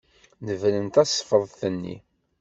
Nebren 0.45 0.87
tasfeḍt-nni. 0.93 1.95